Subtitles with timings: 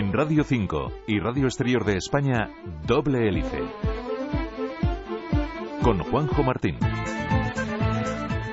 [0.00, 2.48] En Radio 5 y Radio Exterior de España,
[2.86, 3.60] Doble Hélice.
[5.82, 6.78] Con Juanjo Martín.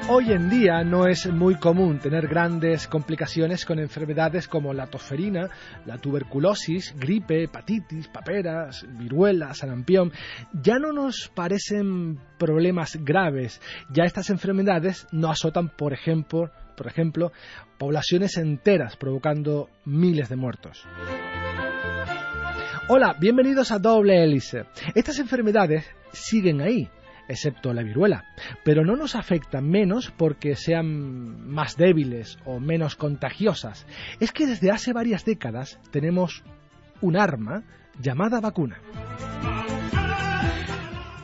[0.09, 5.49] Hoy en día no es muy común tener grandes complicaciones con enfermedades como la tosferina,
[5.85, 10.11] la tuberculosis, gripe, hepatitis, paperas, viruela, sarampión.
[10.51, 13.61] Ya no nos parecen problemas graves.
[13.89, 17.33] Ya estas enfermedades no azotan, por ejemplo, por ejemplo,
[17.77, 20.85] poblaciones enteras, provocando miles de muertos.
[22.87, 24.65] Hola, bienvenidos a Doble Hélice.
[24.95, 26.87] Estas enfermedades siguen ahí,
[27.27, 28.23] excepto la viruela,
[28.63, 33.85] pero no nos afectan menos porque sean más débiles o menos contagiosas.
[34.21, 36.43] Es que desde hace varias décadas tenemos
[37.01, 37.63] un arma
[37.99, 38.79] llamada vacuna.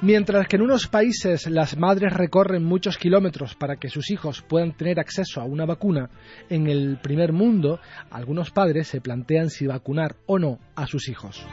[0.04, 4.76] Mientras que en unos países las madres recorren muchos kilómetros para que sus hijos puedan
[4.76, 6.10] tener acceso a una vacuna,
[6.50, 7.80] en el primer mundo
[8.12, 11.48] algunos padres se plantean si vacunar o no a sus hijos.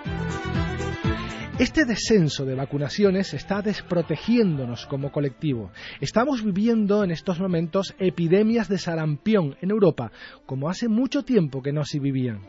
[1.61, 5.71] Este descenso de vacunaciones está desprotegiéndonos como colectivo.
[6.01, 10.11] Estamos viviendo en estos momentos epidemias de sarampión en Europa,
[10.45, 12.41] como hace mucho tiempo que no se vivían.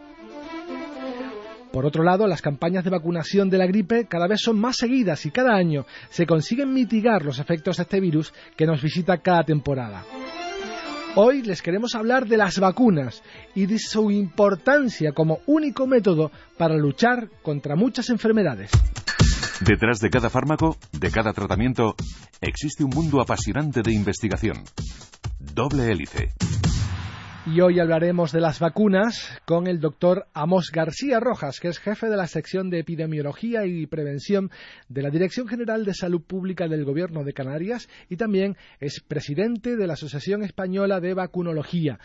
[1.71, 5.25] Por otro lado, las campañas de vacunación de la gripe cada vez son más seguidas
[5.25, 9.43] y cada año se consiguen mitigar los efectos de este virus que nos visita cada
[9.43, 10.03] temporada.
[11.15, 13.21] Hoy les queremos hablar de las vacunas
[13.53, 18.71] y de su importancia como único método para luchar contra muchas enfermedades.
[19.59, 21.95] Detrás de cada fármaco, de cada tratamiento,
[22.39, 24.63] existe un mundo apasionante de investigación.
[25.39, 26.31] Doble hélice.
[27.47, 32.07] Y hoy hablaremos de las vacunas con el doctor Amos García Rojas, que es jefe
[32.07, 34.51] de la sección de epidemiología y prevención
[34.89, 39.75] de la Dirección General de Salud Pública del Gobierno de Canarias y también es presidente
[39.75, 41.97] de la Asociación Española de Vacunología.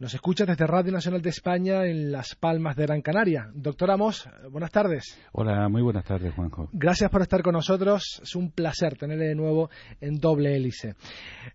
[0.00, 3.50] Nos escucha desde Radio Nacional de España en Las Palmas de Gran Canaria.
[3.54, 5.16] Doctor Amos, buenas tardes.
[5.30, 6.68] Hola, muy buenas tardes, Juanjo.
[6.72, 8.20] Gracias por estar con nosotros.
[8.20, 10.96] Es un placer tenerle de nuevo en doble hélice.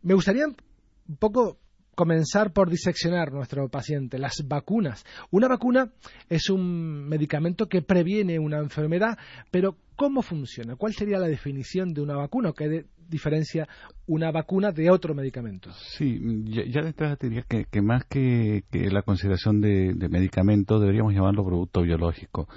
[0.01, 1.59] Me gustaría un poco
[1.97, 5.03] comenzar por diseccionar nuestro paciente, las vacunas.
[5.31, 5.91] Una vacuna
[6.29, 9.17] es un medicamento que previene una enfermedad,
[9.49, 10.75] pero ¿cómo funciona?
[10.75, 12.53] ¿Cuál sería la definición de una vacuna?
[12.55, 13.67] ¿Qué diferencia
[14.07, 15.69] una vacuna de otro medicamento?
[15.97, 21.81] Sí, ya, de entrada diría que, más que, la consideración de, medicamento deberíamos llamarlo producto
[21.81, 22.47] biológico.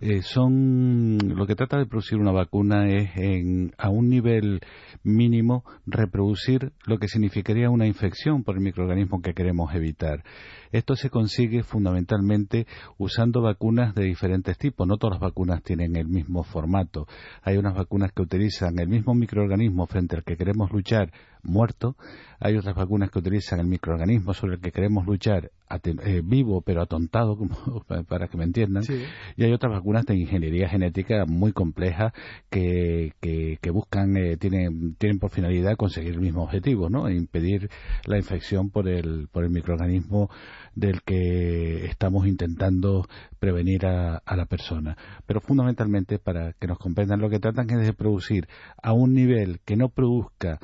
[0.00, 4.60] Eh, son lo que trata de producir una vacuna es en, a un nivel
[5.02, 10.24] mínimo reproducir lo que significaría una infección por el microorganismo que queremos evitar.
[10.74, 12.66] Esto se consigue fundamentalmente
[12.98, 14.88] usando vacunas de diferentes tipos.
[14.88, 17.06] No todas las vacunas tienen el mismo formato.
[17.42, 21.12] Hay unas vacunas que utilizan el mismo microorganismo frente al que queremos luchar
[21.44, 21.96] muerto.
[22.40, 25.50] Hay otras vacunas que utilizan el microorganismo sobre el que queremos luchar
[25.82, 27.36] eh, vivo pero atontado,
[28.08, 28.84] para que me entiendan.
[29.36, 32.12] Y hay otras vacunas de ingeniería genética muy complejas
[32.50, 37.08] que, que, buscan, eh, tienen, tienen por finalidad conseguir el mismo objetivo, ¿no?
[37.10, 37.70] Impedir
[38.06, 40.30] la infección por el, por el microorganismo
[40.74, 43.06] del que estamos intentando
[43.38, 44.96] prevenir a, la persona.
[45.26, 48.48] Pero fundamentalmente, para que nos comprendan, lo que tratan es de producir
[48.82, 50.58] a un nivel que no produzca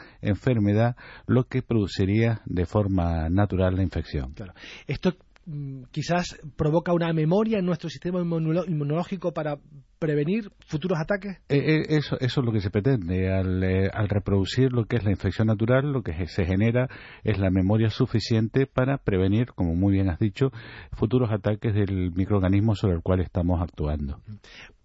[0.71, 4.33] enfermedad lo que produciría de forma natural la infección.
[4.33, 4.55] Claro.
[4.87, 5.15] Esto
[5.47, 9.59] mm, quizás provoca una memoria en nuestro sistema inmunológico para
[10.01, 11.37] prevenir futuros ataques?
[11.49, 13.31] Eh, eh, eso, eso es lo que se pretende.
[13.33, 16.89] Al, eh, al, reproducir lo que es la infección natural, lo que se genera
[17.23, 20.51] es la memoria suficiente para prevenir, como muy bien has dicho,
[20.93, 24.21] futuros ataques del microorganismo sobre el cual estamos actuando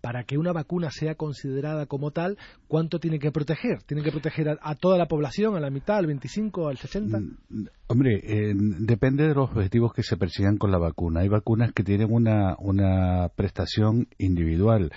[0.06, 3.82] para que una vacuna sea considerada como tal, ¿cuánto tiene que proteger?
[3.88, 7.20] ¿Tiene que proteger a, toda la población, a la mitad, al 25, al 60?
[7.20, 11.22] Mm, hombre, eh, depende de los objetivos que se persigan con la vacuna.
[11.22, 14.92] Hay vacunas que tienen una, una prestación individual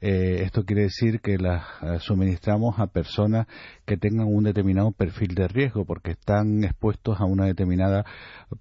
[0.00, 3.46] Eh, esto quiere decir que las eh, suministramos a personas
[3.84, 8.04] que tengan un determinado perfil de riesgo porque están expuestos a una determinada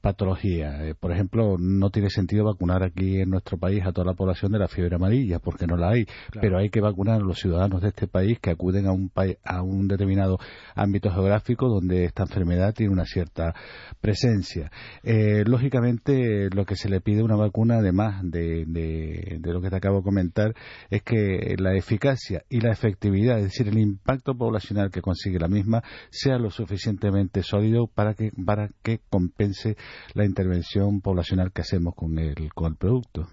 [0.02, 0.86] patología.
[0.86, 4.52] Eh, por ejemplo, no tiene sentido vacunar aquí en nuestro país a toda la población
[4.52, 6.06] de la fiebre amarilla porque no la hay,
[6.40, 9.12] pero hay que vacunar a los ciudadanos de este país que acuden a un,
[9.44, 10.38] a un determinado
[10.76, 13.54] ámbito geográfico donde esta enfermedad tiene una cierta
[14.02, 14.72] presencia.
[15.04, 19.76] lógicamente, lo que se le pide a una vacuna, además de, de lo que te
[19.76, 20.54] acabo de comentar,
[20.90, 25.48] es que la eficacia y la efectividad, es decir, el impacto poblacional que consigue la
[25.48, 29.76] misma, sea lo suficientemente sólido para que, para que compense
[30.14, 33.28] la intervención poblacional que hacemos con el, con el producto.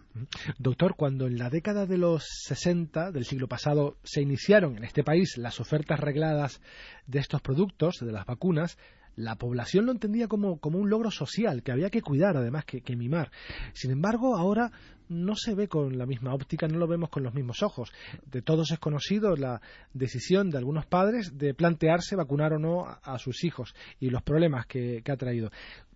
[0.58, 5.04] Doctor, cuando en la década de los 60 del siglo pasado se iniciaron en este
[5.04, 6.60] país las ofertas regladas
[7.06, 8.76] de estos productos, de las vacunas,
[9.20, 13.30] la población lo entendía como, un logro social, que había que cuidar además que, mimar.
[13.72, 14.70] Sin embargo, ahora
[15.08, 17.92] no se ve con la misma óptica, no lo vemos con los mismos ojos.
[18.30, 19.60] De todos es conocido la
[19.92, 24.66] decisión de algunos padres de plantearse vacunar o no a, sus hijos y los problemas
[24.66, 25.50] que ha traído.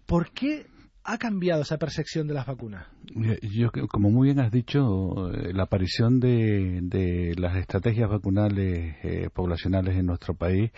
[0.06, 0.66] ¿Por qué
[1.04, 2.86] ha cambiado esa percepción de las vacunas?
[3.42, 9.96] Yo, como muy bien has dicho, eh, la aparición de, las estrategias vacunales eh, poblacionales
[9.96, 10.72] en nuestro país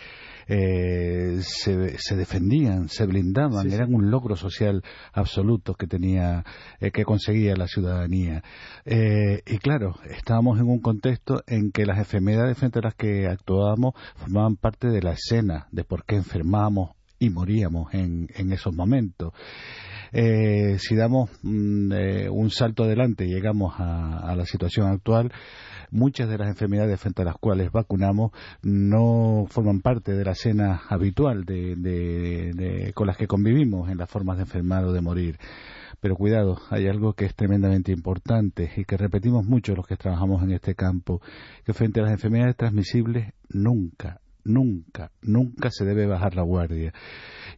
[0.48, 4.82] eh, se, defendían, se blindaban, eran un logro social
[5.12, 6.44] absoluto que tenía,
[6.80, 8.42] que conseguía la ciudadanía.
[8.84, 13.94] y claro, estábamos en un contexto en que las enfermedades frente a las que actuábamos
[14.16, 19.32] formaban parte de la escena de por qué enfermábamos y moríamos en, en esos momentos.
[20.12, 25.32] Eh, si damos mm, eh, un salto adelante y llegamos a, la situación actual,
[25.90, 28.32] muchas de las enfermedades frente a las cuales vacunamos
[28.62, 34.36] no forman parte de la escena habitual de, con las que convivimos en las formas
[34.36, 35.38] de enfermar o de morir.
[36.00, 40.42] Pero cuidado, hay algo que es tremendamente importante y que repetimos mucho los que trabajamos
[40.42, 41.22] en este campo,
[41.64, 46.92] que frente a las enfermedades transmisibles nunca, nunca, nunca se debe bajar la guardia.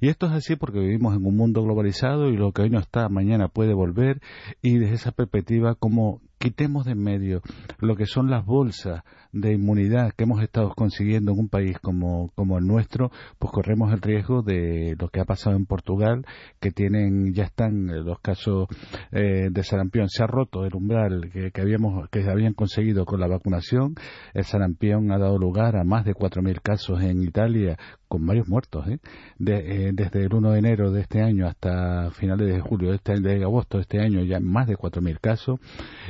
[0.01, 2.79] Y esto es así porque vivimos en un mundo globalizado y lo que hoy no
[2.79, 4.21] está, mañana puede volver
[4.63, 7.43] y desde esa perspectiva, como quitemos de en medio
[7.81, 9.03] lo que son las bolsas
[9.33, 13.93] de inmunidad que hemos estado consiguiendo en un país como, como el nuestro, pues corremos
[13.93, 16.25] el riesgo de lo que ha pasado en Portugal,
[16.61, 18.69] que tienen, ya están los casos
[19.13, 20.09] eh, de sarampión.
[20.09, 23.95] Se ha roto el umbral que, habíamos, que habían conseguido con la vacunación.
[24.33, 27.77] El sarampión ha dado lugar a más de 4.000 casos en Italia,
[28.09, 28.99] con varios muertos, ¿eh?
[29.47, 33.21] Eh, desde el 1 de enero de este año hasta finales de julio, de, este,
[33.21, 35.61] de agosto de este año, ya más de 4.000 casos.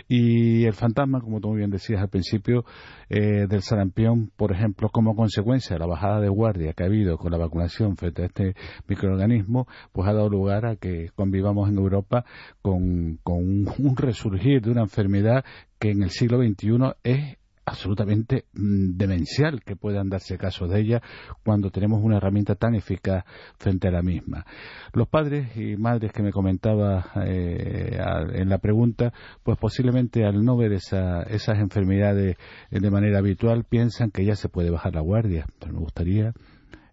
[0.06, 2.64] Y el fantasma, como tú muy bien decías al principio,
[3.08, 7.18] eh, del sarampión, por ejemplo, como consecuencia de la bajada de guardia que ha habido
[7.18, 8.54] con la vacunación frente a este
[8.86, 12.24] microorganismo, pues ha dado lugar a que convivamos en Europa
[12.62, 15.44] con, con un resurgir de una enfermedad
[15.78, 21.02] que en el siglo XXI es absolutamente mm, demencial que puedan darse casos de ella
[21.44, 23.24] cuando tenemos una herramienta tan eficaz
[23.58, 24.46] frente a la misma.
[24.92, 27.98] Los padres y madres que me comentaba eh,
[28.34, 29.12] en la pregunta,
[29.42, 32.36] pues posiblemente al no ver esas enfermedades
[32.70, 36.32] de manera habitual piensan que ya se puede bajar la guardia, pero me gustaría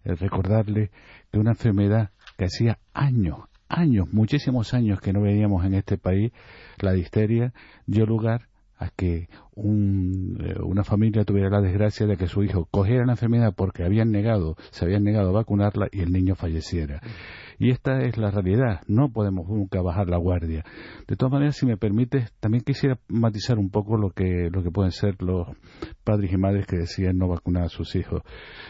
[0.04, 0.90] eh, recordarle
[1.32, 3.38] que una enfermedad que hacía años,
[3.68, 6.32] años, muchísimos años que no veíamos en este país,
[6.78, 7.52] la disteria,
[7.86, 9.28] dio lugar a que eh,
[10.62, 14.56] una familia tuviera la desgracia de que su hijo cogiera la enfermedad porque habían negado,
[14.70, 17.00] se habían negado a vacunarla y el niño falleciera.
[17.58, 20.64] Y esta es la realidad, no podemos nunca bajar la guardia.
[21.06, 24.70] De todas maneras, si me permites, también quisiera matizar un poco lo que, lo que
[24.70, 25.48] pueden ser los
[26.04, 28.22] padres y madres que deciden no vacunar a sus hijos.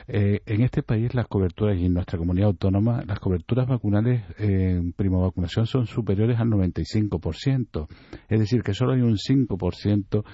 [0.07, 4.93] Eh, en este país las coberturas y en nuestra comunidad autónoma, las coberturas vacunales en
[4.93, 7.89] primo vacunación son superiores al 95%.
[8.29, 10.25] Es decir, que solo hay un 5%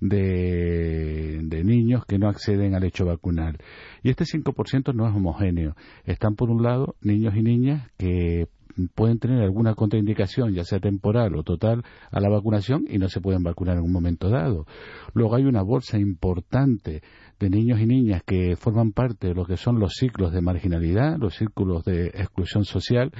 [0.00, 3.58] de, de niños que no acceden al hecho vacunal.
[4.02, 5.74] Y este 5% no es homogéneo.
[6.04, 8.46] Están, por un lado, niños y niñas que
[8.94, 13.20] pueden tener alguna contraindicación, ya sea temporal o total, a la vacunación y no se
[13.20, 14.66] pueden vacunar en un momento dado.
[15.14, 17.02] Luego hay una bolsa importante
[17.40, 21.18] de niños y niñas que forman parte de lo que son los ciclos de marginalidad,
[21.18, 23.10] los círculos de exclusión social,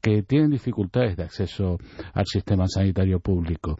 [0.00, 1.78] que tienen dificultades de acceso
[2.14, 3.78] al sistema sanitario público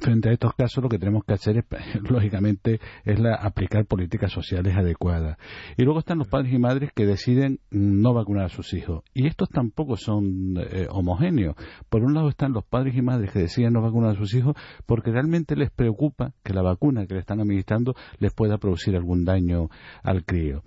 [0.00, 1.64] frente a estos casos lo que tenemos que hacer es,
[2.10, 5.38] lógicamente, es la, aplicar políticas sociales adecuadas.
[5.76, 9.02] Y luego están los padres y madres que deciden no vacunar a sus hijos.
[9.14, 11.56] Y estos tampoco son eh, homogéneos.
[11.88, 14.54] Por un lado están los padres y madres que deciden no vacunar a sus hijos
[14.86, 19.24] porque realmente les preocupa que la vacuna que le están administrando les pueda producir algún
[19.24, 19.68] daño
[20.02, 20.62] al crío.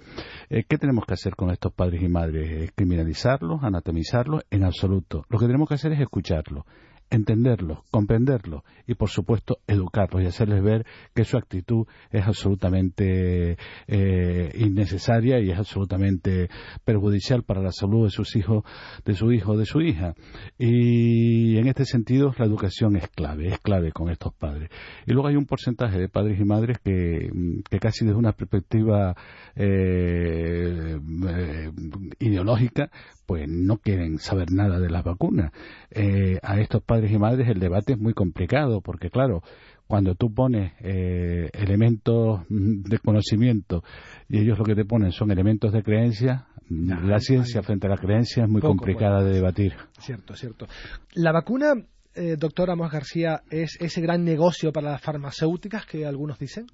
[0.49, 2.71] Eh, ¿Qué tenemos que hacer con estos padres y madres?
[2.75, 3.63] ¿Criminalizarlos?
[3.63, 4.43] ¿Anatomizarlos?
[4.49, 5.25] En absoluto.
[5.29, 6.65] Lo que tenemos que hacer es escucharlos
[7.09, 14.51] entenderlos, comprenderlos y, por supuesto, educarlos y hacerles ver que su actitud es absolutamente eh,
[14.55, 16.49] innecesaria y es absolutamente
[16.85, 18.63] perjudicial para la salud de sus hijos,
[19.05, 20.13] de su hijo o de su hija.
[20.57, 24.69] Y en este sentido, la educación es clave, es clave con estos padres.
[25.05, 27.29] Y luego hay un porcentaje de padres y madres que,
[27.69, 29.15] que casi desde una perspectiva
[29.55, 31.71] eh, eh,
[32.19, 32.91] ideológica,
[33.29, 35.51] pues no quieren saber nada de las vacunas.
[35.91, 39.43] Eh, a estos padres y madres el debate es muy complicado, porque claro,
[39.85, 43.83] cuando tú pones eh, elementos de conocimiento
[44.27, 47.97] y ellos lo que te ponen son elementos de creencia, la ciencia frente a la
[47.97, 49.73] creencia es muy complicada de debatir.
[49.99, 50.65] Cierto, cierto.
[51.13, 51.75] La vacuna,
[52.15, 56.65] eh, doctor Amos García, es ese gran negocio para las farmacéuticas que algunos dicen.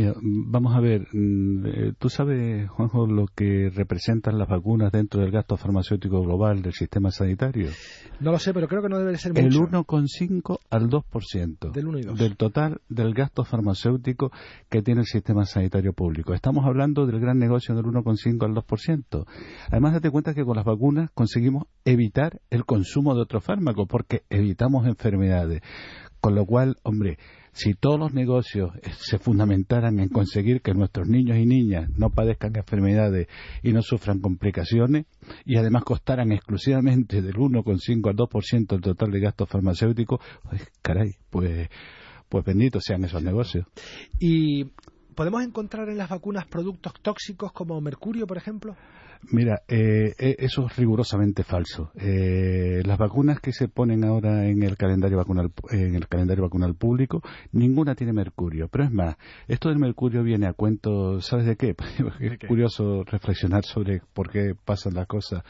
[0.00, 5.20] Mira, vamos a ver, mm, eh, tú sabes, Juanjo, lo que representan las vacunas dentro
[5.20, 7.68] del gasto farmacéutico global del sistema sanitario.
[8.18, 9.44] No lo sé, pero creo que no debe ser mucho.
[9.46, 12.18] El 1,5 al 2% del, 1 y 2.
[12.18, 14.32] del total del gasto farmacéutico
[14.70, 16.32] que tiene el sistema sanitario público.
[16.32, 19.26] Estamos hablando del gran negocio del 1,5 al 2%.
[19.70, 24.22] Además, date cuenta que con las vacunas conseguimos evitar el consumo de otros fármacos porque
[24.30, 25.60] evitamos enfermedades.
[26.22, 27.18] Con lo cual, hombre,
[27.52, 32.10] si todos los negocios eh, se fundamentaran en conseguir que nuestros niños y niñas no
[32.10, 33.28] padezcan enfermedades
[33.62, 35.06] y no sufran complicaciones
[35.44, 41.16] y además costaran exclusivamente del 1,5 al 2% del total de gastos farmacéuticos, pues, caray,
[41.30, 41.68] pues,
[42.28, 43.66] pues benditos sean esos negocios.
[44.18, 44.66] Y
[45.20, 48.74] ¿Podemos encontrar en las vacunas productos tóxicos como mercurio, por ejemplo?
[49.30, 51.90] Mira, eh, eh, eso es rigurosamente falso.
[51.94, 56.74] Eh, las vacunas que se ponen ahora en el calendario vacunal en el calendario vacunal
[56.74, 57.20] público,
[57.52, 58.68] ninguna tiene mercurio.
[58.68, 61.76] Pero es más, esto del mercurio viene a cuento, ¿sabes de qué?
[62.20, 65.42] es curioso reflexionar sobre por qué pasan las cosas.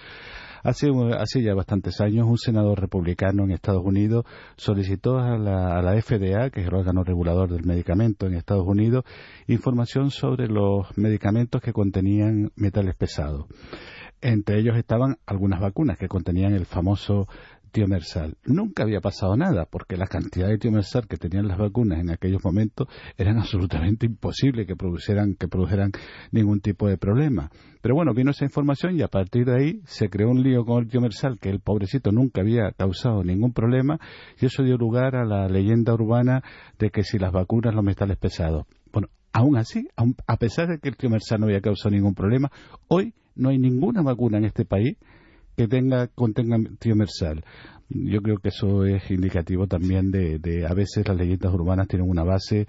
[0.63, 4.25] Hace, ya bastantes años, un senador republicano en Estados Unidos
[4.57, 8.67] solicitó a la, a la FDA, que es el órgano regulador del medicamento en Estados
[8.67, 9.05] Unidos,
[9.47, 13.47] información sobre los medicamentos que contenían metales pesados.
[14.23, 17.27] Entre ellos estaban algunas vacunas que contenían el famoso
[17.71, 18.37] tiomersal.
[18.45, 22.45] Nunca había pasado nada, porque la cantidad de tiomersal que tenían las vacunas en aquellos
[22.45, 25.93] momentos eran absolutamente imposible que produjeran, que produjeran
[26.33, 27.51] ningún tipo de problema.
[27.83, 30.83] Pero bueno, vino esa información y a partir de ahí se creó un lío con
[30.83, 33.99] el tiomersal que el pobrecito nunca había causado ningún problema
[34.39, 36.43] y eso dio lugar a la leyenda urbana
[36.79, 38.67] de que si las vacunas los metales pesados.
[38.93, 39.89] Bueno, aún así,
[40.27, 42.51] a pesar de que el tiomersal no había causado ningún problema,
[42.89, 44.99] hoy no hay ninguna vacuna en este país
[45.61, 47.45] que tenga contenga tiomersal.
[47.91, 52.09] Yo creo que eso es indicativo también de, de a veces las leyendas urbanas tienen
[52.09, 52.67] una base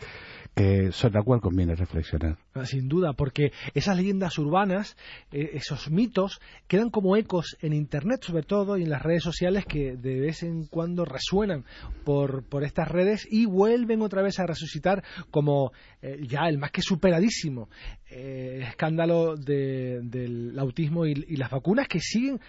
[0.55, 2.37] que sobre la cual conviene reflexionar.
[2.53, 4.97] Ah, sin duda, porque esas leyendas urbanas,
[5.31, 9.65] eh, esos mitos, quedan como ecos en Internet sobre todo y en las redes sociales
[9.65, 11.63] que de vez en cuando resuenan
[12.03, 15.71] por, por estas redes y vuelven otra vez a resucitar como
[16.01, 17.69] eh, ya el más que superadísimo
[18.09, 22.41] eh, escándalo del autismo y las vacunas que siguen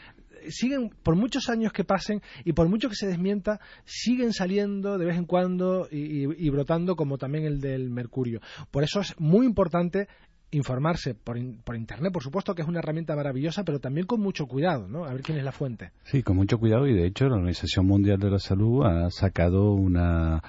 [0.50, 5.06] siguen, por muchos años que pasen y por mucho que se desmienta, siguen saliendo de
[5.06, 8.40] vez en cuando y, brotando como también el del mercurio.
[8.70, 10.08] Por eso es muy importante
[10.50, 14.46] informarse por, por, Internet, por supuesto que es una herramienta maravillosa, pero también con mucho
[14.46, 15.04] cuidado, ¿no?
[15.06, 15.92] A ver quién es la fuente.
[16.04, 19.72] Sí, con mucho cuidado y de hecho la Organización Mundial de la Salud ha sacado
[19.72, 20.42] una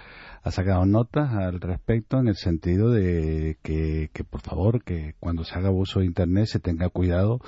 [0.43, 5.57] ha sacado notas al respecto en el sentido de que, por favor, que cuando se
[5.57, 7.39] haga uso de Internet se tenga cuidado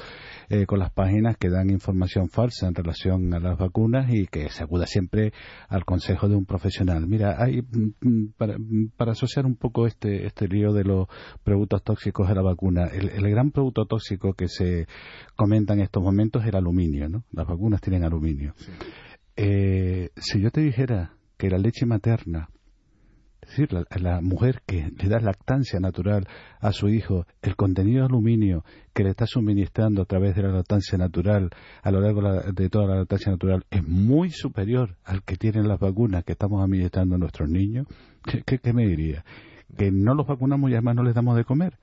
[0.48, 4.50] eh, con las páginas que dan información falsa en relación a las vacunas y que
[4.50, 5.34] se acuda siempre
[5.68, 7.06] al consejo de un profesional.
[7.06, 11.08] Mira, hay, mm, mm, para, mm, para asociar un poco este, este lío de los
[11.44, 14.88] productos tóxicos de la vacuna, el, gran producto tóxico que se
[15.36, 17.26] comenta en estos momentos es el aluminio, ¿no?
[17.32, 18.54] Las vacunas tienen aluminio.
[19.36, 22.50] Eh, si yo te dijera que la leche materna
[23.46, 26.28] es decir, la, mujer que le da lactancia natural
[26.60, 30.50] a su hijo, el contenido de aluminio que le está suministrando a través de la
[30.50, 31.52] lactancia natural
[31.84, 32.22] a lo largo
[32.52, 36.64] de toda la lactancia natural es muy superior al que tienen las vacunas que estamos
[36.64, 37.88] administrando a nuestros niños,
[38.46, 39.24] ¿qué, me diría?
[39.78, 41.78] ¿Que no los vacunamos y además no les damos de comer?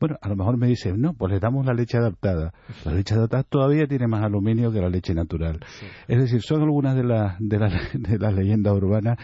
[0.00, 2.52] Bueno, a lo mejor me dice, no, pues le damos la leche adaptada.
[2.84, 5.60] La leche adaptada todavía tiene más aluminio que la leche natural.
[6.08, 7.58] Es decir, son algunas de, las de,
[7.92, 9.18] de las leyendas urbanas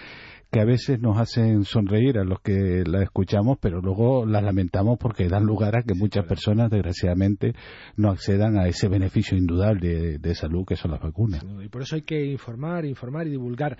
[0.50, 4.98] que a veces nos hacen sonreír a los que la escuchamos, pero luego las lamentamos
[4.98, 7.54] porque dan lugar a que muchas personas, desgraciadamente,
[7.96, 11.44] no accedan a ese beneficio indudable de, salud que son las vacunas.
[11.62, 13.76] Y por eso hay que informar, informar y divulgar.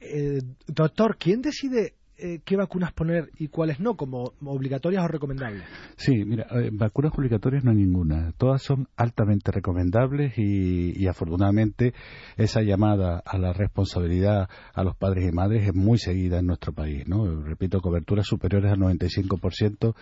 [0.00, 5.64] Eh, doctor, ¿quién decide eh, qué vacunas poner y cuáles no, como obligatorias o recomendables?
[5.96, 8.32] Sí, mira, eh, vacunas obligatorias no hay ninguna.
[8.38, 11.92] Todas son altamente recomendables y, afortunadamente
[12.36, 16.72] esa llamada a la responsabilidad a los padres y madres es muy seguida en nuestro
[16.72, 17.06] país.
[17.06, 17.42] ¿no?
[17.42, 19.94] Repito, coberturas superiores al 95%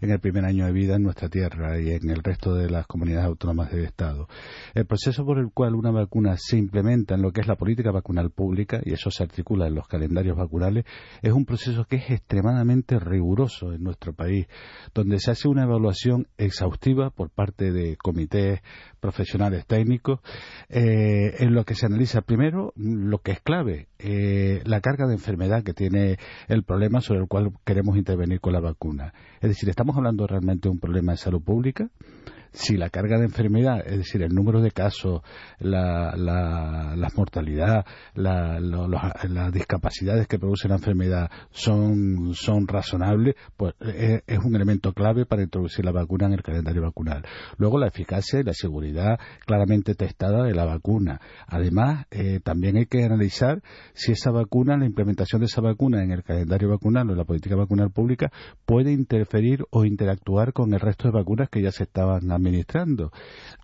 [0.00, 2.86] en el primer año de vida en nuestra tierra y en el resto de las
[2.86, 4.28] comunidades autónomas del Estado.
[4.74, 7.90] El proceso por el cual una vacuna se implementa en lo que es la política
[7.90, 10.84] vacunal pública, y eso se articula en los calendarios vacunales,
[11.22, 14.46] es un proceso que es extremadamente riguroso en nuestro país,
[14.94, 18.60] donde se hace una evaluación exhaustiva por parte de comités
[19.00, 20.20] profesionales técnicos,
[20.68, 25.14] eh, en lo que se analiza primero lo que es clave, eh, la carga de
[25.14, 29.14] enfermedad que tiene el problema sobre el cual queremos intervenir con la vacuna.
[29.40, 31.90] Es decir, estamos hablando realmente de un problema de salud pública
[32.52, 35.22] si la carga de enfermedad, es decir, el número de casos,
[35.58, 42.34] la, la, mortalidad, las discapacidades que produce la enfermedad son,
[42.66, 47.24] razonables, pues es, un elemento clave para introducir la vacuna en el calendario vacunal.
[47.58, 51.20] Luego la eficacia y la seguridad claramente testada de la vacuna.
[51.46, 56.12] Además, eh, también hay que analizar si esa vacuna, la implementación de esa vacuna en
[56.12, 58.32] el calendario vacunal o en la política vacunal pública
[58.64, 63.12] puede interferir o interactuar con el resto de vacunas que ya se estaban administrando.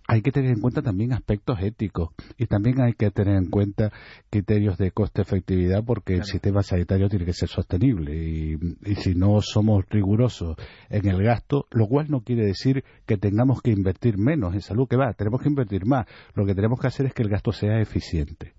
[0.07, 3.91] Hay que tener en cuenta también aspectos éticos y también hay que tener en cuenta
[4.29, 9.85] criterios de coste-efectividad porque el sistema sanitario tiene que ser sostenible y, si no somos
[9.89, 10.55] rigurosos
[10.89, 14.87] en el gasto, lo cual no quiere decir que tengamos que invertir menos en salud,
[14.87, 16.05] que va, tenemos que invertir más.
[16.35, 18.53] Lo que tenemos que hacer es que el gasto sea eficiente.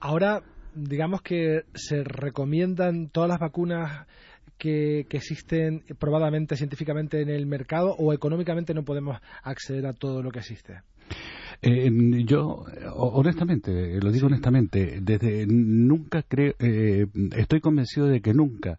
[0.00, 0.42] Ahora,
[0.74, 4.06] digamos que se recomiendan todas las vacunas
[4.58, 10.30] que, existen probadamente científicamente en el mercado o económicamente no podemos acceder a todo lo
[10.30, 10.82] que existe?
[11.62, 11.90] Eh,
[12.24, 18.78] yo, honestamente, lo digo honestamente, desde nunca creo, eh, estoy convencido de que nunca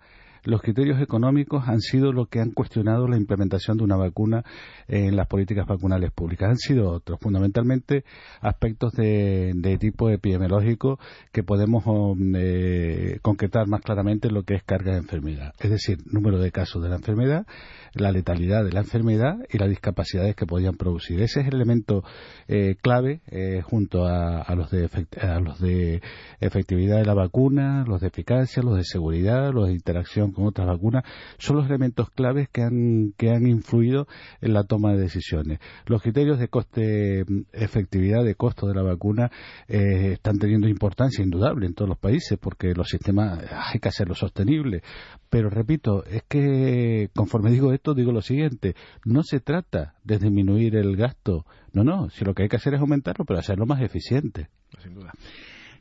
[0.49, 4.43] los criterios económicos han sido lo que han cuestionado la implementación de una vacuna
[4.87, 6.49] en las políticas vacunales públicas.
[6.49, 8.03] Han sido otros, fundamentalmente
[8.41, 10.99] aspectos de, tipo epidemiológico
[11.31, 15.53] que podemos um, eh, concretar más claramente lo que es carga de enfermedad.
[15.59, 17.45] Es decir, número de casos de la enfermedad,
[17.93, 21.21] la letalidad de la enfermedad y las discapacidades que podían producir.
[21.21, 22.03] Ese es el elemento
[22.47, 24.89] eh, clave eh, junto a, los de
[25.21, 26.01] a los de
[26.39, 30.67] efectividad de la vacuna, los de eficacia, los de seguridad, los de interacción con otras
[30.67, 31.03] vacunas,
[31.37, 34.07] son los elementos claves que han, que han influido
[34.41, 35.59] en la toma de decisiones.
[35.85, 39.31] Los criterios de coste, efectividad, de costo de la vacuna
[39.67, 44.19] eh, están teniendo importancia indudable en todos los países porque los sistemas hay que hacerlos
[44.19, 44.81] sostenibles.
[45.29, 50.75] Pero repito, es que conforme digo esto, digo lo siguiente, no se trata de disminuir
[50.75, 53.81] el gasto, no, no, si lo que hay que hacer es aumentarlo, pero hacerlo más
[53.81, 54.49] eficiente.
[54.81, 55.13] Sin duda.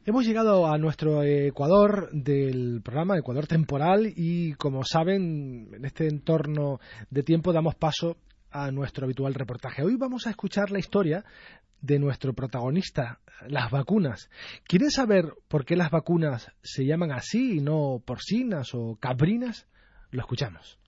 [0.09, 6.81] Hemos llegado a nuestro Ecuador del programa Ecuador Temporal y como saben, en este entorno
[7.11, 8.16] de tiempo damos paso
[8.51, 9.83] a nuestro habitual reportaje.
[9.83, 11.27] Hoy vamos a escuchar la historia
[11.83, 14.31] de nuestro protagonista, las vacunas.
[14.66, 19.66] ¿Quieren saber por qué las vacunas se llaman así y no porcinas o cabrinas?
[20.11, 20.79] Lo escuchamos.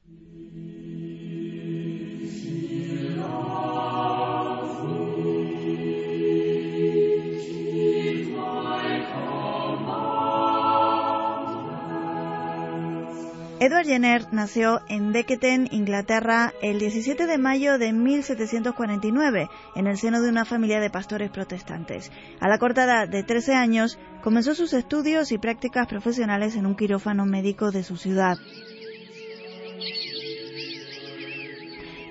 [13.62, 20.22] Edward Jenner nació en Becketen, Inglaterra, el 17 de mayo de 1749, en el seno
[20.22, 22.10] de una familia de pastores protestantes.
[22.40, 26.74] A la corta edad de 13 años, comenzó sus estudios y prácticas profesionales en un
[26.74, 28.38] quirófano médico de su ciudad.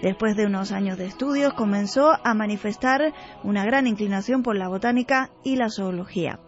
[0.03, 3.12] Después de unos años de estudios, comenzó a manifestar
[3.43, 6.39] una gran inclinación por la botánica y la zoología.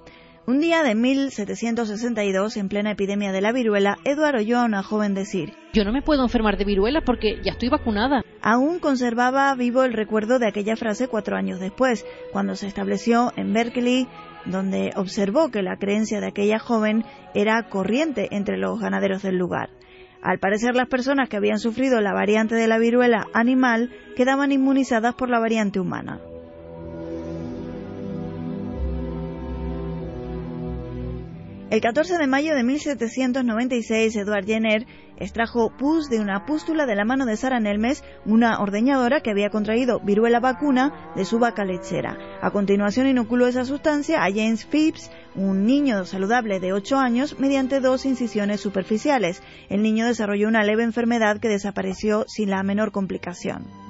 [0.47, 5.13] Un día de 1762, en plena epidemia de la viruela, Edward oyó a una joven
[5.13, 8.23] decir, Yo no me puedo enfermar de viruela porque ya estoy vacunada.
[8.41, 13.53] Aún conservaba vivo el recuerdo de aquella frase cuatro años después, cuando se estableció en
[13.53, 14.07] Berkeley,
[14.45, 19.69] donde observó que la creencia de aquella joven era corriente entre los ganaderos del lugar.
[20.23, 25.13] Al parecer las personas que habían sufrido la variante de la viruela animal quedaban inmunizadas
[25.13, 26.19] por la variante humana.
[31.71, 37.05] El 14 de mayo de 1796, Edward Jenner extrajo pus de una pústula de la
[37.05, 42.17] mano de Sara Nelmes, una ordeñadora que había contraído viruela vacuna de su vaca lechera.
[42.41, 47.79] A continuación inoculó esa sustancia a James Phipps, un niño saludable de 8 años, mediante
[47.79, 49.41] dos incisiones superficiales.
[49.69, 53.80] El niño desarrolló una leve enfermedad que desapareció sin la menor complicación.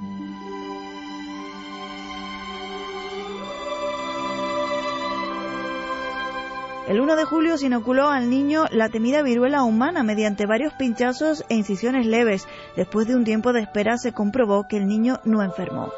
[6.88, 11.44] El 1 de julio se inoculó al niño la temida viruela humana mediante varios pinchazos
[11.48, 12.48] e incisiones leves.
[12.76, 15.92] Después de un tiempo de espera se comprobó que el niño no enfermó.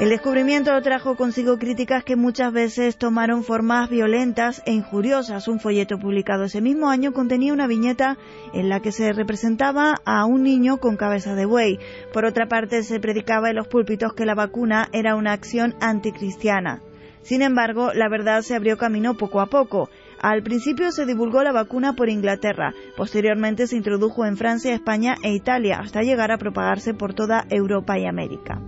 [0.00, 5.46] El descubrimiento trajo consigo críticas que muchas veces tomaron formas violentas e injuriosas.
[5.46, 8.16] Un folleto publicado ese mismo año contenía una viñeta
[8.54, 11.78] en la que se representaba a un niño con cabeza de buey.
[12.14, 16.80] Por otra parte, se predicaba en los púlpitos que la vacuna era una acción anticristiana.
[17.20, 19.90] Sin embargo, la verdad se abrió camino poco a poco.
[20.18, 25.34] Al principio se divulgó la vacuna por Inglaterra, posteriormente se introdujo en Francia, España e
[25.34, 28.62] Italia, hasta llegar a propagarse por toda Europa y América.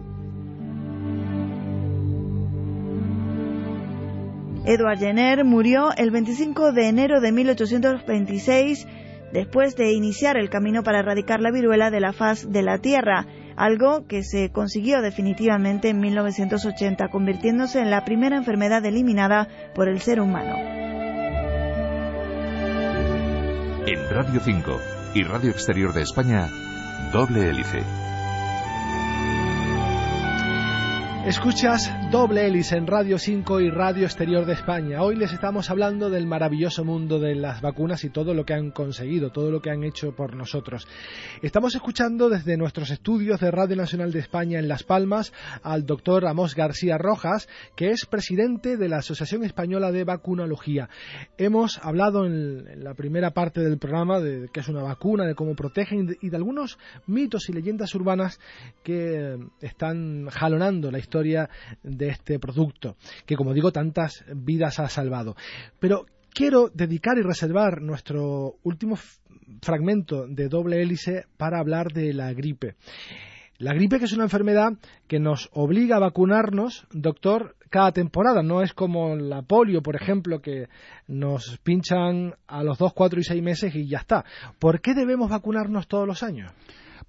[4.64, 8.86] Edward Jenner murió el 25 de enero de 1826
[9.32, 13.26] después de iniciar el camino para erradicar la viruela de la faz de la Tierra,
[13.56, 20.00] algo que se consiguió definitivamente en 1980, convirtiéndose en la primera enfermedad eliminada por el
[20.00, 20.54] ser humano.
[23.84, 24.80] En Radio 5
[25.14, 26.48] y Radio Exterior de España,
[27.12, 27.82] doble hélice.
[31.24, 35.02] Escuchas Doble Hélice en Radio 5 y Radio Exterior de España.
[35.02, 38.72] Hoy les estamos hablando del maravilloso mundo de las vacunas y todo lo que han
[38.72, 40.88] conseguido, todo lo que han hecho por nosotros.
[41.40, 45.32] Estamos escuchando desde nuestros estudios de Radio Nacional de España en Las Palmas
[45.62, 50.88] al doctor Amos García Rojas, que es presidente de la Asociación Española de Vacunología.
[51.38, 55.54] Hemos hablado en la primera parte del programa de qué es una vacuna, de cómo
[55.54, 58.40] protegen y de algunos mitos y leyendas urbanas
[58.82, 61.50] que están jalonando la historia historia
[61.82, 62.96] de este producto,
[63.26, 65.36] que como digo, tantas vidas ha salvado.
[65.78, 68.96] Pero quiero dedicar y reservar nuestro último
[69.60, 72.76] fragmento de doble hélice para hablar de la gripe.
[73.58, 74.72] La gripe que es una enfermedad
[75.06, 78.42] que nos obliga a vacunarnos, doctor, cada temporada.
[78.42, 80.68] No es como la polio, por ejemplo, que
[81.06, 84.24] nos pinchan a los 2, 4 y 6 meses y ya está.
[84.58, 86.52] ¿Por qué debemos vacunarnos todos los años?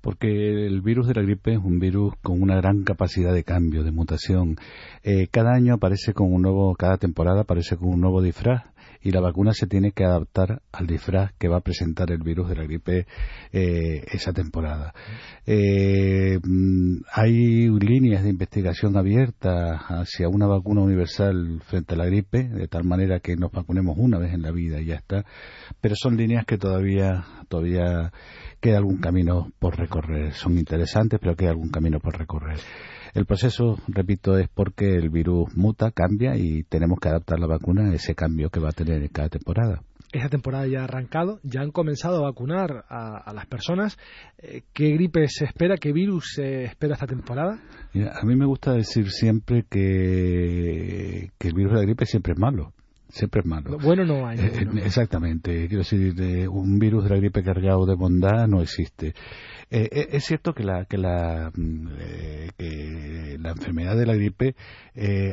[0.03, 3.85] Porque el virus de la gripe es un virus con una gran capacidad de cambio,
[3.85, 4.57] de mutación.
[5.01, 8.63] Eh, cada año aparece con un nuevo, cada temporada aparece con un nuevo disfraz
[9.03, 12.49] y la vacuna se tiene que adaptar al disfraz que va a presentar el virus
[12.49, 13.05] de la gripe
[13.51, 14.93] eh, esa temporada.
[15.45, 22.43] Eh, mm, hay líneas de investigación abiertas hacia una vacuna universal frente a la gripe,
[22.43, 25.25] de tal manera que nos vacunemos una vez en la vida y ya está,
[25.81, 28.11] pero son líneas que todavía, todavía
[28.61, 30.33] queda algún camino por recorrer.
[30.33, 32.57] Son interesantes, pero queda algún camino por recorrer.
[33.13, 37.91] El proceso, repito, es porque el virus muta, cambia y tenemos que adaptar la vacuna
[37.91, 39.83] a ese cambio que va a tener en cada temporada.
[40.11, 43.97] Esa temporada ya ha arrancado, ya han comenzado a vacunar a, las personas.
[44.37, 45.77] Eh, ¿Qué gripe se espera?
[45.77, 47.59] ¿Qué virus se espera esta temporada?
[47.93, 52.39] a mí me gusta decir siempre que, que el virus de la gripe siempre es
[52.39, 52.73] malo
[53.13, 53.77] siempre es malo.
[53.77, 54.39] Bueno no hay.
[54.39, 55.67] Eh, exactamente.
[55.67, 59.13] Quiero decir, un virus de la gripe cargado de bondad no existe.
[59.69, 61.87] Eh, eh, es cierto que la, que la, mm,
[62.57, 64.55] que la enfermedad de la gripe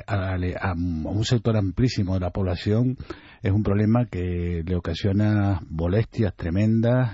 [0.07, 2.97] a, a, un sector amplísimo de la población
[3.43, 7.13] es un problema que le ocasiona molestias tremendas,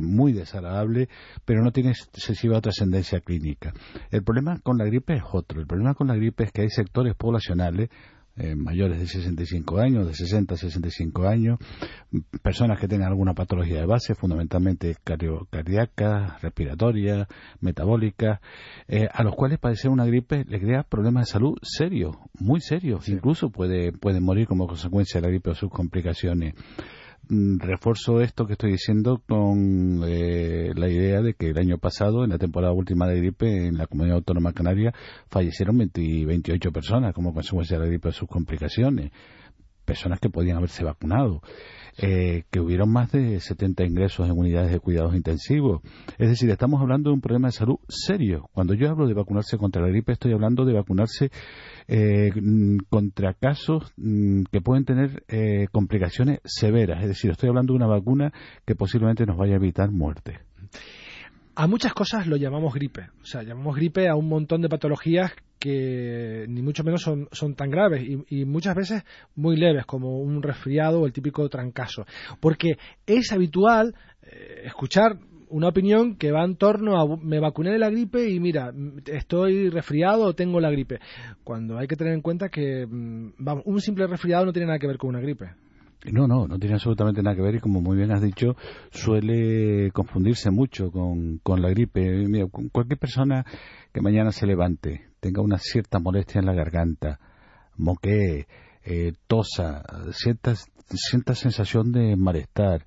[0.00, 1.08] muy desagradable,
[1.44, 3.72] pero no tiene excesiva trascendencia clínica.
[4.10, 5.60] El problema con la gripe es otro.
[5.60, 7.90] El problema con la gripe es que hay sectores poblacionales
[8.36, 11.58] eh, mayores de 65 años, de 60 a 65 años,
[12.42, 17.28] personas que tengan alguna patología de base, fundamentalmente cardíaca, respiratoria,
[17.60, 18.40] metabólica,
[18.88, 23.08] eh, a los cuales padecer una gripe le crea problemas de salud serios, muy serios,
[23.08, 26.54] incluso puede, pueden morir como consecuencia de la gripe o sus complicaciones.
[27.28, 32.22] Mm, refuerzo esto que estoy diciendo con eh, la idea de que el año pasado,
[32.22, 34.94] en la temporada última de gripe, en la comunidad autónoma canaria,
[35.28, 39.10] fallecieron 28 personas como consecuencia de la gripe y sus complicaciones.
[39.84, 41.42] Personas que podían haberse vacunado.
[41.98, 45.80] Eh, que hubieron más de 70 ingresos en unidades de cuidados intensivos.
[46.18, 48.50] Es decir, estamos hablando de un problema de salud serio.
[48.52, 51.30] Cuando yo hablo de vacunarse contra la gripe, estoy hablando de vacunarse
[51.88, 52.32] eh,
[52.88, 57.02] contra casos mm, que pueden tener eh, complicaciones severas.
[57.02, 58.32] Es decir, estoy hablando de una vacuna
[58.64, 60.40] que posiblemente nos vaya a evitar muerte.
[61.54, 63.08] A muchas cosas lo llamamos gripe.
[63.22, 67.54] O sea, llamamos gripe a un montón de patologías que ni mucho menos son, son
[67.54, 72.04] tan graves y, muchas veces muy leves, como un resfriado o el típico trancazo.
[72.40, 75.18] Porque es habitual eh, escuchar
[75.56, 78.74] una opinión que va en torno a me vacuné de la gripe y mira,
[79.06, 81.00] estoy resfriado o tengo la gripe.
[81.44, 83.32] Cuando hay que tener en cuenta que mm,
[83.64, 85.46] un simple resfriado no tiene nada que ver con una gripe.
[86.12, 88.54] No, no, no tiene absolutamente nada que ver y como muy bien has dicho,
[88.90, 92.02] suele confundirse mucho con, con la gripe.
[92.28, 93.46] Mira, cualquier persona
[93.94, 97.18] que mañana se levante tenga una cierta molestia en la garganta,
[97.78, 98.46] moquee,
[98.84, 102.84] eh, tosa, cierta, cierta sensación de malestar,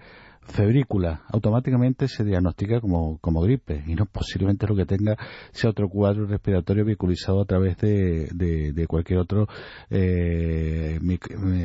[0.49, 5.15] febrícula, automáticamente se diagnostica como, como gripe y no posiblemente lo que tenga
[5.51, 9.47] sea otro cuadro respiratorio vehiculizado a través de, de, cualquier otro
[9.89, 10.99] eh,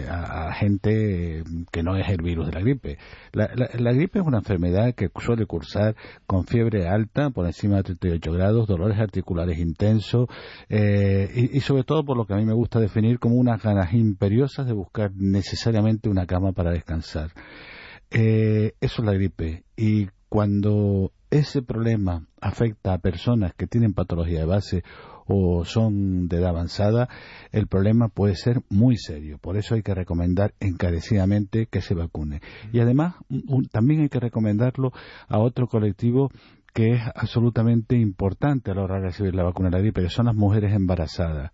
[0.09, 1.42] agente
[1.73, 2.99] que no es el virus de la gripe.
[3.33, 7.83] La, la, gripe es una enfermedad que suele cursar con fiebre alta por encima de
[7.85, 10.29] 38 grados, dolores articulares intensos
[10.68, 13.62] eh, y, y sobre todo por lo que a mí me gusta definir como unas
[13.62, 17.31] ganas imperiosas de buscar necesariamente una cama para descansar.
[18.14, 19.64] Eh, eso es la gripe.
[19.77, 24.85] Y cuando ese problema afecta a personas que tienen patología de base
[25.27, 27.09] o son de edad avanzada,
[27.50, 29.38] el problema puede ser muy serio.
[29.38, 32.40] Por eso hay que recomendar encarecidamente que se vacune.
[32.72, 33.16] Y además,
[33.72, 34.92] también hay que recomendarlo
[35.27, 36.31] a otro colectivo
[36.74, 40.11] que es absolutamente importante a la hora de recibir la vacuna de la gripe, que
[40.11, 41.53] son las mujeres embarazadas.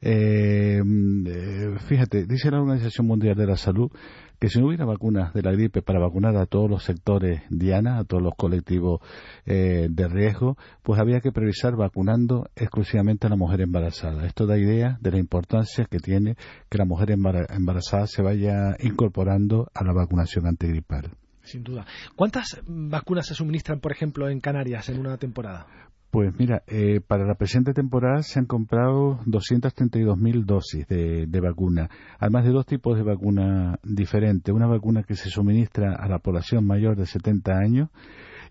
[0.00, 3.90] Eh, eh, fíjate, dice la Organización Mundial de la Salud
[4.38, 7.98] que si no hubiera vacunas de la gripe para vacunar a todos los sectores diana,
[7.98, 9.00] a todos los colectivos
[9.44, 14.26] eh, de riesgo, pues había que previsar vacunando exclusivamente a la mujer embarazada.
[14.26, 16.36] Esto da idea de la importancia que tiene
[16.68, 21.10] que la mujer embarazada se vaya incorporando a la vacunación antigripal.
[21.42, 21.86] Sin duda.
[22.16, 25.66] ¿Cuántas vacunas se suministran, por ejemplo, en Canarias en una temporada?
[26.10, 31.90] Pues mira, eh, para la presente temporada se han comprado 232.000 dosis de, de, vacuna,
[32.18, 34.54] además de dos tipos de vacuna diferentes.
[34.54, 37.90] Una vacuna que se suministra a la población mayor de 70 años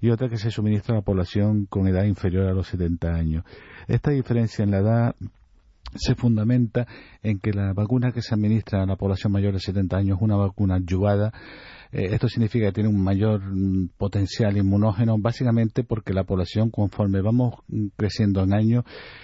[0.01, 3.43] y otra que se suministra a la población con edad inferior a los 70 años.
[3.87, 5.15] Esta diferencia en la edad
[5.95, 6.87] se fundamenta
[7.23, 10.21] en que la vacuna que se administra a la población mayor de 70 años es
[10.21, 11.31] una vacuna ayudada
[11.95, 17.21] eh, esto significa que tiene un mayor mm, potencial inmunógeno, básicamente porque la población, conforme
[17.21, 18.83] vamos mm, creciendo en años,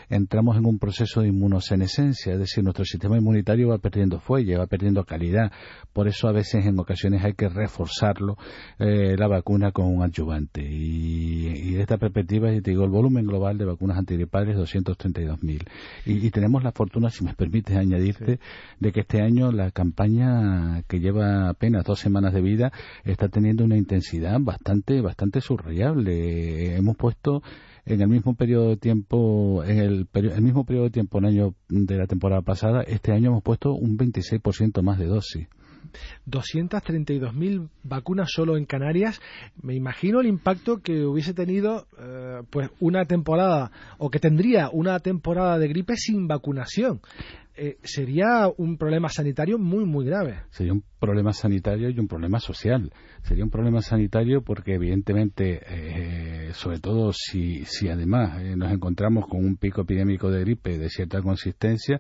[0.10, 4.68] entramos en un proceso de inmunosenescencia, es decir, nuestro sistema inmunitario va perdiendo fuelle, va
[4.68, 5.52] perdiendo calidad.
[5.92, 8.38] Por eso a veces en ocasiones hay que reforzarlo
[8.80, 10.62] eh, la vacuna con un adyuvante.
[10.64, 15.68] Y, de esta perspectiva, te digo, el volumen global de vacunas antigripales es 232.000.
[16.06, 18.40] Y, y tenemos la fortuna, si me permites añadirte,
[18.80, 22.61] de que este año la campaña que lleva apenas dos semanas de vida
[23.04, 26.76] está teniendo una intensidad bastante, bastante subrayable.
[26.76, 27.42] Hemos puesto
[27.86, 31.56] en el mismo periodo de tiempo, en el, el mismo periodo de tiempo en año
[31.70, 35.48] de la temporada pasada, este año hemos puesto un 26% más de dosis.
[36.30, 39.20] 232.000 vacunas solo en Canarias.
[39.62, 45.00] Me imagino el impacto que hubiese tenido eh, pues una temporada o que tendría una
[45.00, 47.02] temporada de gripe sin vacunación.
[47.56, 50.44] Eh, sería un problema sanitario muy, muy grave.
[50.52, 52.92] Sería un problema sanitario y un problema social.
[53.24, 59.44] Sería un problema sanitario porque, evidentemente, eh, sobre todo si, si además nos encontramos con
[59.44, 62.00] un pico epidémico de gripe de cierta consistencia,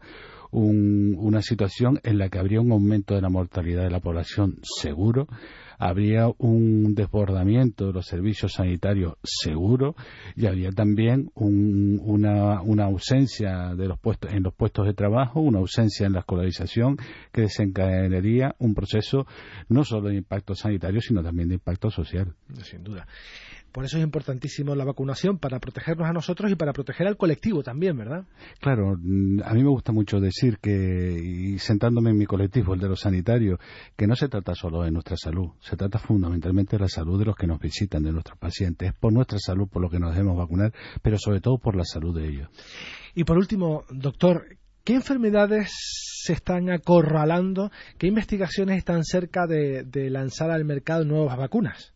[0.52, 5.28] una situación en la que habría un aumento de la mortalidad de la población seguro,
[5.82, 9.96] habría un desbordamiento de los servicios sanitarios seguro
[10.36, 15.58] y habría también una, una, ausencia de los puestos, en los puestos de trabajo, una
[15.58, 16.98] ausencia en la escolarización
[17.32, 19.26] que desencadenaría un proceso
[19.70, 22.36] no solo de impacto sanitario, sino también de impacto social.
[22.62, 23.08] Sin duda.
[23.72, 27.64] Por eso es importantísimo la vacunación, para protegernos a nosotros y para proteger al colectivo
[27.64, 28.26] también, ¿verdad?
[28.60, 32.82] Claro, mm, a mí me gusta mucho decir que, y sentándome en mi colectivo, el
[32.82, 33.60] de los sanitarios,
[33.96, 37.26] que no se trata solo de nuestra salud, se trata fundamentalmente de la salud de
[37.26, 38.90] los que nos visitan, de nuestros pacientes.
[38.90, 41.86] Es por nuestra salud por lo que nos debemos vacunar, pero sobre todo por la
[41.86, 42.50] salud de ellos.
[43.16, 45.72] Y por último, doctor, ¿qué enfermedades
[46.24, 47.72] se están acorralando?
[47.98, 51.91] ¿Qué investigaciones están cerca de, de lanzar al mercado nuevas vacunas?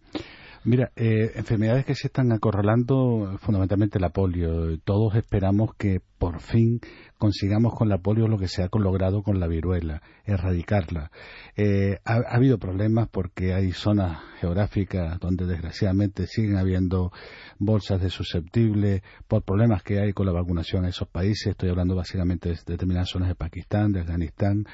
[0.65, 4.79] Mira, eh, enfermedades que se están acorralando, fundamentalmente la polio.
[4.79, 6.79] Todos esperamos que por fin
[7.19, 11.11] consigamos con la polio lo que se ha logrado con la viruela, erradicarla.
[11.55, 17.11] Eh, ha, habido problemas porque hay zonas geográficas donde desgraciadamente siguen habiendo
[17.59, 21.51] bolsas de susceptibles por problemas que hay con la vacunación en esos países.
[21.51, 24.65] Estoy hablando básicamente de determinadas zonas de Pakistán, de Afganistán.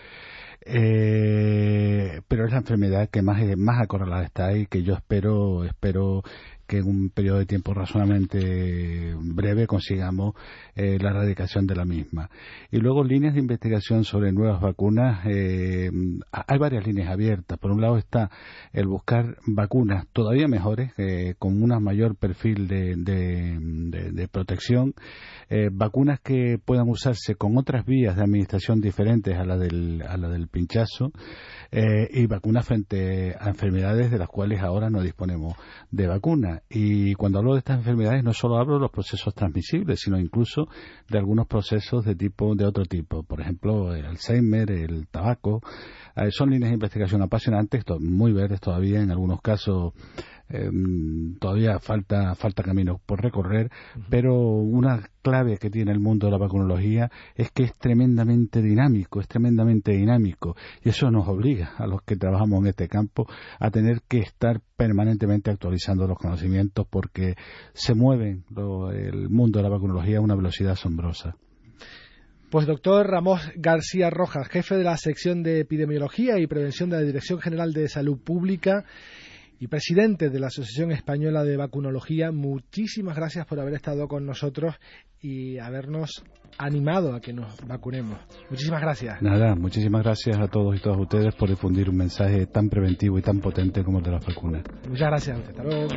[0.66, 6.24] Eh, pero es la enfermedad que más, más acorralada está y que yo espero, espero
[6.72, 10.36] que en un periodo de tiempo razonablemente breve consigamos
[10.74, 12.30] eh, la erradicación de la misma.
[12.72, 15.26] Y luego líneas de investigación sobre nuevas vacunas.
[15.26, 15.92] Eh,
[16.32, 17.60] hay varias líneas abiertas.
[17.60, 18.32] Por un lado está
[18.72, 24.94] el buscar vacunas todavía mejores, eh, con un mayor perfil de, protección,
[25.74, 30.30] vacunas que puedan usarse con otras vías de administración diferentes a la del, a la
[30.30, 31.12] del pinchazo.
[31.72, 35.56] eh, y vacunas frente a enfermedades de las cuales ahora no disponemos
[35.90, 36.61] de vacuna.
[36.70, 40.68] Y cuando hablo de estas enfermedades no solo hablo de los procesos transmisibles, sino incluso
[41.10, 45.62] de algunos procesos de tipo de otro tipo, por ejemplo, el Alzheimer, el tabaco.
[46.16, 49.94] Eh, son líneas de investigación apasionantes, muy verdes todavía, en algunos casos
[50.54, 53.70] Em, todavía falta, falta camino por recorrer,
[54.10, 59.22] pero una clave que tiene el mundo de la vacunología es que es tremendamente dinámico,
[59.22, 63.28] es tremendamente dinámico, y eso nos obliga a los que trabajamos en este campo
[63.60, 67.36] a tener que estar permanentemente actualizando los conocimientos porque
[67.74, 68.42] se mueve
[68.94, 71.38] el mundo de la vacunología a una velocidad asombrosa.
[72.50, 77.04] Pues doctor Ramón García Rojas, jefe de la sección de epidemiología y prevención de la
[77.04, 78.84] Dirección General de Salud Pública
[79.62, 84.74] y presidente de la Asociación Española de Vacunología, muchísimas gracias por haber estado con nosotros
[85.22, 86.24] y habernos
[86.58, 88.18] animado a que nos vacunemos.
[88.50, 89.22] Muchísimas gracias.
[89.22, 93.22] Nada, muchísimas gracias a todos y todas ustedes por difundir un mensaje tan preventivo y
[93.22, 94.64] tan potente como el de las vacunas.
[94.90, 95.40] Muchas gracias.
[95.48, 95.88] Hasta luego.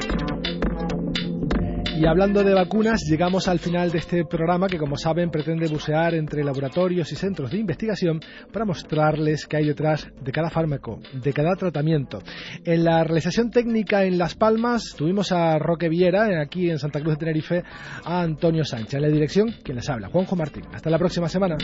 [1.96, 6.14] Y hablando de vacunas, llegamos al final de este programa que, como saben, pretende bucear
[6.14, 8.20] entre laboratorios y centros de investigación
[8.52, 12.18] para mostrarles qué hay detrás de cada fármaco, de cada tratamiento.
[12.64, 17.14] En la realización técnica en Las Palmas tuvimos a Roque Viera, aquí en Santa Cruz
[17.14, 17.62] de Tenerife,
[18.04, 18.94] a Antonio Sánchez.
[18.94, 20.64] En la dirección, quien les habla, Juanjo Martín.
[20.72, 21.57] Hasta la próxima semana.